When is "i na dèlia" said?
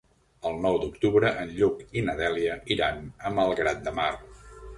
2.01-2.57